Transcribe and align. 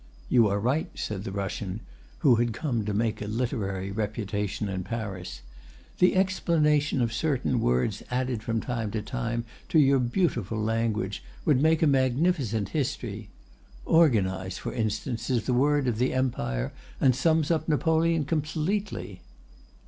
"You 0.29 0.47
are 0.47 0.59
right," 0.59 0.89
said 0.95 1.25
the 1.25 1.31
Russian, 1.31 1.79
who 2.21 2.37
had 2.37 2.53
come 2.53 2.85
to 2.85 2.91
make 2.93 3.21
a 3.21 3.27
literary 3.27 3.91
reputation 3.91 4.67
in 4.67 4.83
Paris. 4.83 5.41
"The 5.99 6.15
explanation 6.15 7.03
of 7.03 7.13
certain 7.13 7.59
words 7.59 8.01
added 8.09 8.41
from 8.41 8.61
time 8.61 8.89
to 8.93 9.03
time 9.03 9.45
to 9.69 9.77
your 9.77 9.99
beautiful 9.99 10.57
language 10.59 11.23
would 11.45 11.61
make 11.61 11.83
a 11.83 11.85
magnificent 11.85 12.69
history. 12.69 13.29
Organize, 13.85 14.57
for 14.57 14.73
instance, 14.73 15.29
is 15.29 15.45
the 15.45 15.53
word 15.53 15.87
of 15.87 15.99
the 15.99 16.15
Empire, 16.15 16.73
and 16.99 17.15
sums 17.15 17.51
up 17.51 17.69
Napoleon 17.69 18.25
completely." 18.25 19.21